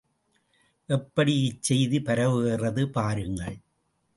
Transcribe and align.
எப்படி 0.89 1.33
இச்செய்தி 1.41 1.99
பரவுகிறது 1.99 2.85
பாருங்கள்! 2.89 3.57